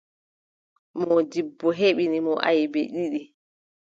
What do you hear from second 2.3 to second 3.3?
aybe ɗiɗi.